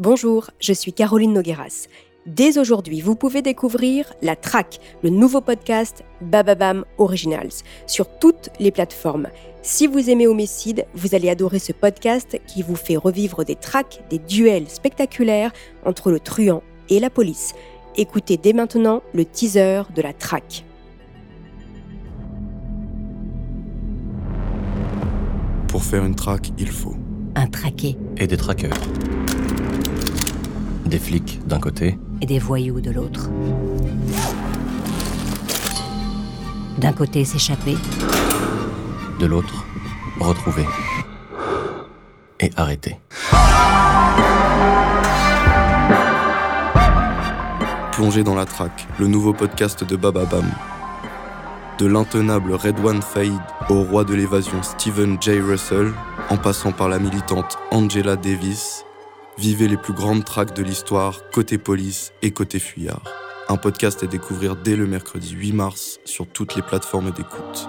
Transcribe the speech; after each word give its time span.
Bonjour, 0.00 0.52
je 0.60 0.72
suis 0.72 0.92
Caroline 0.92 1.32
Nogueras. 1.32 1.88
Dès 2.24 2.56
aujourd'hui, 2.56 3.00
vous 3.00 3.16
pouvez 3.16 3.42
découvrir 3.42 4.12
La 4.22 4.36
Traque, 4.36 4.78
le 5.02 5.10
nouveau 5.10 5.40
podcast 5.40 6.04
Bababam 6.20 6.84
Originals, 6.98 7.50
sur 7.88 8.06
toutes 8.20 8.50
les 8.60 8.70
plateformes. 8.70 9.26
Si 9.62 9.88
vous 9.88 10.08
aimez 10.08 10.28
Homicide, 10.28 10.86
vous 10.94 11.16
allez 11.16 11.28
adorer 11.28 11.58
ce 11.58 11.72
podcast 11.72 12.40
qui 12.46 12.62
vous 12.62 12.76
fait 12.76 12.96
revivre 12.96 13.44
des 13.44 13.56
traques, 13.56 14.04
des 14.08 14.20
duels 14.20 14.68
spectaculaires 14.68 15.50
entre 15.84 16.12
le 16.12 16.20
truand 16.20 16.62
et 16.88 17.00
la 17.00 17.10
police. 17.10 17.54
Écoutez 17.96 18.36
dès 18.36 18.52
maintenant 18.52 19.02
le 19.14 19.24
teaser 19.24 19.82
de 19.96 20.02
La 20.02 20.12
Traque. 20.12 20.64
Pour 25.66 25.82
faire 25.82 26.04
une 26.04 26.14
traque, 26.14 26.52
il 26.56 26.70
faut 26.70 26.94
un 27.34 27.48
traqué 27.48 27.96
et 28.16 28.28
des 28.28 28.36
traqueurs. 28.36 28.78
Des 30.88 30.98
flics 30.98 31.40
d'un 31.46 31.60
côté 31.60 31.98
et 32.22 32.26
des 32.26 32.38
voyous 32.38 32.80
de 32.80 32.90
l'autre. 32.90 33.28
D'un 36.78 36.92
côté 36.92 37.26
s'échapper, 37.26 37.76
de 39.20 39.26
l'autre 39.26 39.66
retrouver 40.18 40.64
et 42.40 42.50
arrêter. 42.56 42.98
Plongez 47.92 48.22
dans 48.22 48.34
la 48.34 48.46
traque, 48.46 48.86
le 48.98 49.08
nouveau 49.08 49.34
podcast 49.34 49.84
de 49.84 49.96
Bababam. 49.96 50.50
De 51.78 51.86
l'intenable 51.86 52.54
Redwan 52.54 53.02
Faïd 53.02 53.40
au 53.68 53.82
roi 53.82 54.04
de 54.04 54.14
l'évasion 54.14 54.62
Stephen 54.62 55.18
J. 55.20 55.40
Russell, 55.40 55.92
en 56.30 56.38
passant 56.38 56.72
par 56.72 56.88
la 56.88 56.98
militante 56.98 57.58
Angela 57.72 58.16
Davis, 58.16 58.84
Vivez 59.38 59.68
les 59.68 59.76
plus 59.76 59.92
grandes 59.92 60.24
tracks 60.24 60.52
de 60.56 60.64
l'histoire, 60.64 61.30
côté 61.30 61.58
police 61.58 62.12
et 62.22 62.32
côté 62.32 62.58
fuyard. 62.58 63.04
Un 63.48 63.56
podcast 63.56 64.02
à 64.02 64.08
découvrir 64.08 64.56
dès 64.56 64.74
le 64.74 64.84
mercredi 64.84 65.30
8 65.30 65.52
mars 65.52 66.00
sur 66.04 66.26
toutes 66.26 66.56
les 66.56 66.62
plateformes 66.62 67.12
d'écoute. 67.12 67.68